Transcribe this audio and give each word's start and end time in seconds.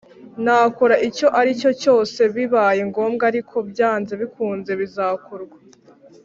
nakora 0.43 0.95
icyo 1.07 1.27
aricyo 1.39 1.71
cyose 1.81 2.21
bibaye 2.35 2.81
ngombwa 2.89 3.23
ariko 3.31 3.55
byanze 3.69 4.13
bikunze 4.21 4.71
bizakorwa 4.81 5.57